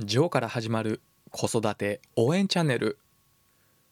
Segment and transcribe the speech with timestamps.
[0.00, 1.02] ジョーから始まる
[1.32, 3.00] 子育て応援チャンネル。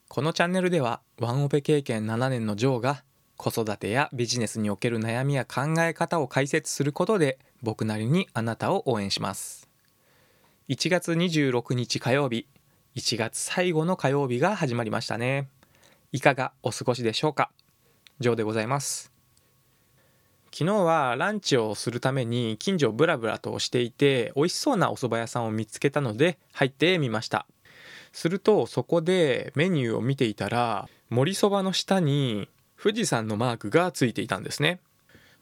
[0.07, 3.03] このチャンネルではワンオペ経験7年のジョーが
[3.35, 9.67] 子育てやビジネスにおける悩みや考え方を解説することで僕なりにあなたを応援します。
[10.69, 12.47] 1月26日火曜日
[12.95, 15.49] 1月最後の火曜日が始まりましたね。
[16.13, 17.51] いかがお過ごしでしょうか？
[18.21, 19.11] ジョーでございます。
[20.57, 27.45] 昨日はランチをするために近所をブラブラとしていて美味しそうなお蕎麦屋さんを見つけたので入ってみました。
[28.11, 32.49] するとそこでメニューを見ていたら盛りそばの下に
[32.81, 34.79] 富士山のマークがついていたんですね。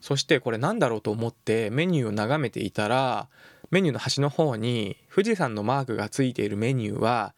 [0.02, 3.30] そしてこれなんだろうと思ってメニューを眺めていたら
[3.72, 7.34] メニューの端の方に富士山のマークがついているメニューは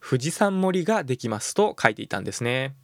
[0.00, 2.74] 富士山盛りができますと書いていたんですね。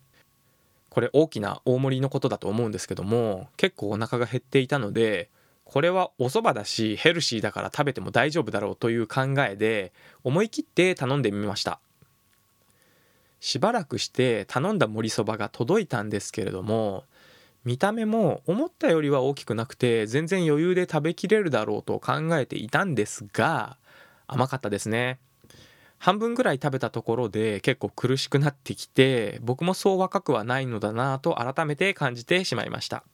[0.94, 5.28] これ大きな大盛りのことだと思うんですけども結構お腹が減っていたので
[5.64, 11.80] これはお蕎麦だしヘルシーだから食べても大丈夫だろうという考えで思い切って頼んでみました。
[13.40, 17.02] しばらくして頼んだ盛りそばが届いたんですけれども
[17.64, 23.78] 見た目も思ったよりは大きくなくて全然余裕で食べきれるだろうと考えていたんですが
[24.28, 25.18] 甘かったですね。
[26.04, 33.04] 半分ぐらい食べたところで結構苦しくなってきて僕もそう若くはないのだなと改めて感じてしまいました。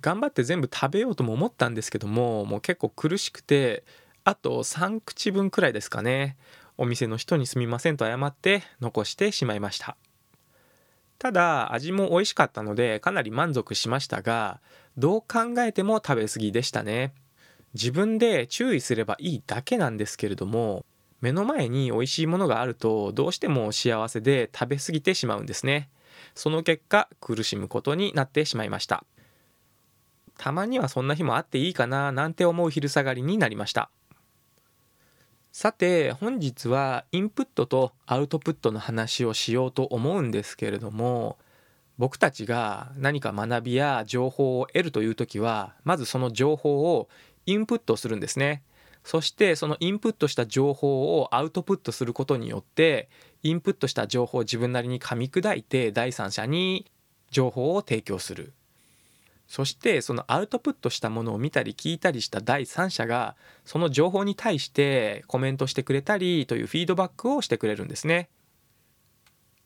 [0.00, 3.84] 頑張って全部食べようとも思ったんですけどももう結構苦しくて
[4.24, 6.36] あと3口分くらいですかね。
[6.76, 9.96] お店の人にすみませんと謝って残してしまいました。
[11.20, 14.60] ただ味も美味しかったのでかなり満足しましたが
[14.96, 17.14] どう考えても食べ過ぎでしたね。
[17.74, 20.84] 自分で注意すればいいだけなんですけれども
[21.20, 25.88] 目の前に美味しいものがあるとどうしても幸せで食べ過ぎてしまうんですね。
[26.34, 29.04] その結果苦しむことになってしまいました。
[30.36, 33.90] たまにはそんな日もあっていいかななんて思う昼下がりになりました。
[35.52, 41.38] さて本日はインプットとアウトプットの話をしようと思うんですけれども
[41.96, 47.08] 僕たちが何か学びや情報を得るという時はまずその情報を
[47.46, 48.64] インプットするんですね。
[49.04, 53.08] そしてそのインプットした情報をアウトプットすることによって
[53.42, 56.90] インプットした情報を自分なりに噛み砕いて第三者に
[57.30, 58.54] 情報を提供する
[59.46, 68.30] そしてそのアウトプットしたものを見たり聞いたりした第三者がその情報に対してコメントしてくれたりというフィードバックをしてくれるんですね。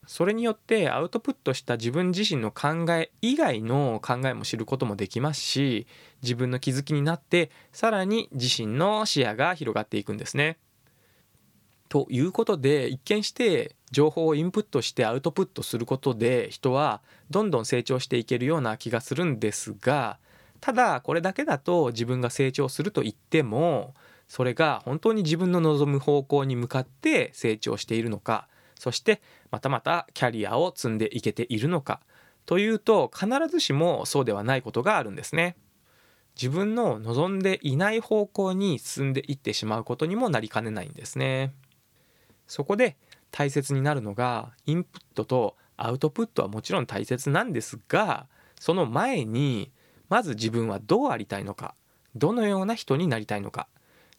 [0.08, 5.86] それによってアウトプットした自分自身の考え以外の考えも知ることもできますし
[6.22, 10.56] 自分の気づきになってさらに自身の視野が広がっていくんですね。
[11.91, 20.18] ということで一見して情報をインプットしてアウトプットすることで人はどんどん成長していけるような気がするんですが
[20.62, 23.92] ただこれだけだと自分が成長すると言っても
[24.26, 28.48] それが本当に自分の望む方向に向かって成長しているのか
[28.78, 32.00] そしてまたまたキャリアを積んでいけているのか
[32.47, 35.56] というと必ずしもそうではないことがあるんですね。
[36.41, 41.53] 自分の望んでいない方向に進んでいってしまうことにもなりかねないんですね。
[42.47, 42.97] そこで
[43.31, 48.27] 大切になるのがインプットとアウトプットはもちろん大切なんですが
[48.59, 49.71] その前に
[50.09, 51.75] まず自分はどうありたいのか
[52.16, 53.69] どのような人になりたいのか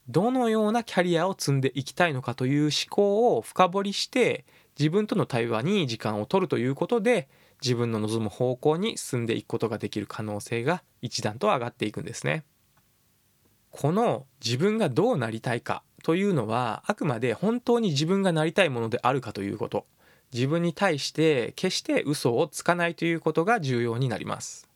[0.09, 4.44] どのようなキャリアを積んでいきたいのかという思考を深掘りして
[4.78, 7.30] 自分との対話に時間を取るということで
[7.62, 12.44] 自分の望む方向に進んでいくことができる可能性が一段と上がっていくんですね。
[13.72, 19.86] この自分がどうなりたいかというのはあくまで本当に自分がなりたいものであるかということ
[20.34, 24.68] 自分に対して決して嘘をつかないということが重要になります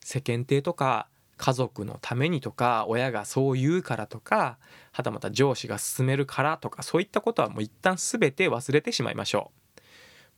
[0.00, 4.58] 世間体とか家族のためにとか親がそう言うからとか
[4.92, 9.52] はたまた上司が勧めるからとかそういったことはもう一旦全て忘れてしまいましょ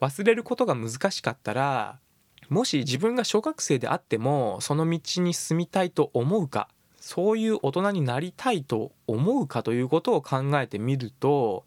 [0.00, 0.04] う。
[0.04, 1.98] 忘れることが難しかったら
[2.48, 6.68] もし自分が小学生であってもその道に進みたいと思うか
[7.00, 11.64] そういう大人になりたいと思うかということを考えてみると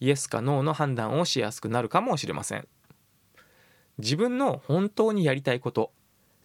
[0.00, 2.66] イエスかノーの判断をしやすくなるかもしれません。
[3.98, 5.90] 自分の本当にやりたいこと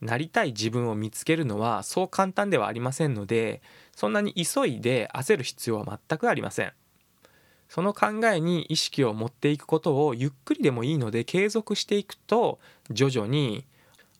[0.01, 3.61] なりたい自分を見つけるのはそう簡単ではありませんので
[3.95, 6.73] そんなに急いで焦る必要は全くありません。
[7.69, 12.59] その考えに意識を持っていくことをゆっくりでもいいので継続していくと
[12.89, 13.65] 徐々に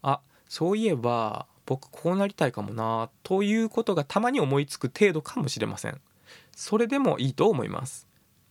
[0.01, 5.99] あそういえば僕こうなりたいかもなということがたまに思いつく程度かもしれません。
[6.55, 8.07] それでもいいと思います。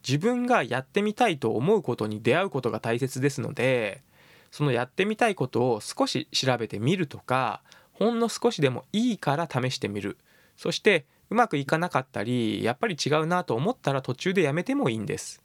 [0.06, 4.03] 自分がやってみたいと思うことに出会うことが大切ですので
[4.50, 7.62] そのやってみたいことを少し調べてみるとか
[7.93, 10.17] ほんの少しでもいいから試してみる。
[10.56, 15.43] そしてうまくいかなかったりやっぱり違うなと思ったら途中でやめてもいいんです。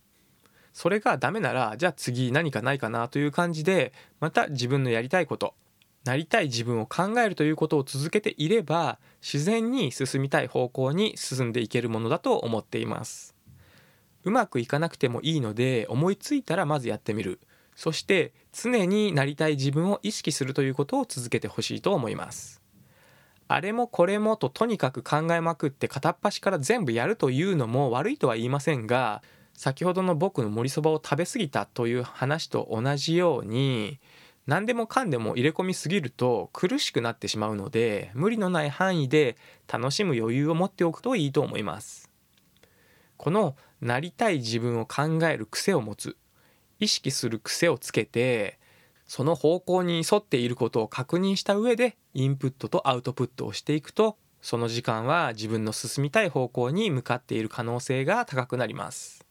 [0.74, 5.54] それがダメならじゃあ次何かないかなという感じでまた自分のやりたいこと
[6.06, 13.36] なりたい自分を考えるということを続けていれば自然に進みたい方向に進んでいけるものだと思っています。
[14.24, 17.40] うまくいかなくてもいいので思いついたらまずやってみる。
[17.76, 22.62] そして常になりたい自分を意識するということを続けてほしいと思います。
[23.48, 29.22] あれもこれもととにかく考えまくって片っ端から全部やるというのも悪いとは言いませんが
[29.54, 34.00] 先ほどの僕の盛りそばを食べ過ぎたという話と同じように
[34.48, 39.38] 何でもかんでも入れ込みすぎると苦しくなってしまうので無理のない範囲で
[39.72, 42.10] 楽しむ余裕を持っておくといいと思います。
[43.18, 46.18] このなりたい自分を考える癖を持つ
[46.80, 48.60] 意識する癖をつけて
[49.06, 59.26] その方向に沿っていることを確認した上でインプットとアウトプットをしていくとその時間は自分の進みたい方向に向かっている可能性が高くなります。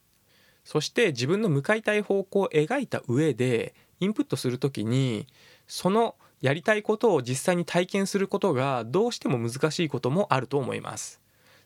[0.65, 5.27] そして自分の向かいたい方向を描いた上でインプットする時に
[5.67, 11.21] そのやりたいことを実際に体験することがどうしても難しいこともあると思います。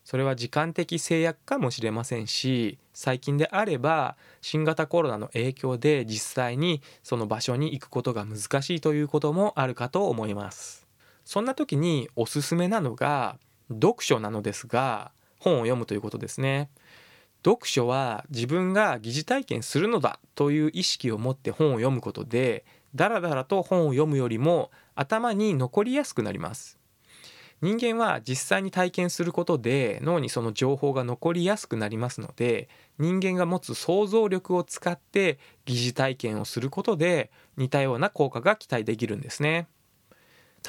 [0.09, 10.87] それは時間的制約かもしれませんし最近であれば新型コロナの影響で実際にその場所に行くことが難しいということもあるかと思います。
[11.25, 13.37] そんな時におすすめなのが
[13.71, 16.71] 読書なのですが本を読むということですね。
[17.45, 22.65] 読書は自分が疑似体験するのだという意識を持って本を読むことで
[22.95, 26.78] だらだらと本を読むよりも頭に残りやすくなります。
[27.61, 39.67] 人間は実際に体験することで脳にその情報が残りやすくなりますので人間が持つ想像力を使って疑似体験をすることで似たような効果が期待できるんですね。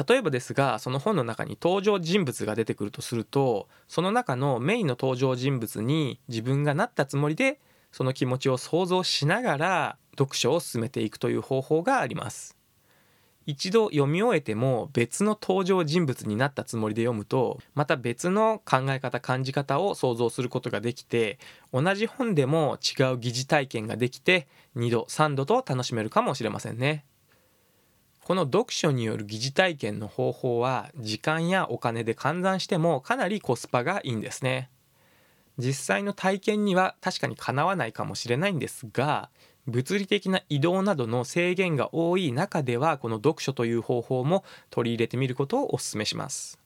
[0.09, 7.61] 例えばですがその本の中に登場人物が出てくるとするとその中のメインの登場人物に自分がなったつもりで
[7.91, 12.60] その気持ちを想像しながら読書を進めていくという方法があります。
[13.47, 21.39] 一度読み終えても別の登場人物になったつもりで読むとまた別の考え方感じ方を想像することができて
[21.73, 24.47] 同じ本でも違う疑似体験ができて
[24.77, 27.05] 2度3度と楽しめるかもしれませんね。
[28.25, 34.71] この読書による疑似体験の方法は時間やお金で換算してもかなりコスパがいいんですね。
[35.59, 39.31] 実際の体験には確かにかなわないかもしれないんですが
[39.67, 46.59] 物理的な移動などの制限が多い中ではこの読書という方法も取り入れてみることをお勧めします。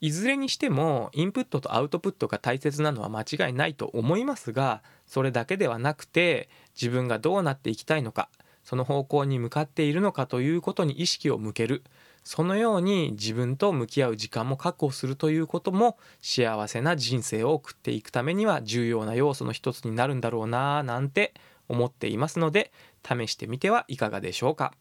[0.00, 8.30] いずれにしてもインプットとアウトプットが大切なのは間違いないと思いますがそれだけではなくて自分がどうなっていきたいのか
[8.64, 11.82] その方向に向かっているのかということに意識を向ける。
[12.22, 21.34] そのように自分と向き合う時間も確保するということも幸せな人生を送っていくためには重要な要素の一つになるんだろうなぁなんて
[21.68, 22.72] 思っていますので
[23.04, 24.74] 試してみてはいかがでしょうか。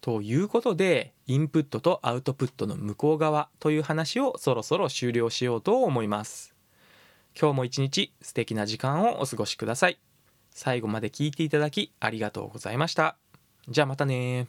[0.00, 6.54] ということでインプットとアウトプットの向こう側という話をそろそろ終了しようと思います。
[7.40, 9.98] 今日も一日素敵な時間をお過ごしください。
[10.50, 13.16] 最後まで聞いていただきありがとうございました。
[13.66, 14.46] じゃあまたね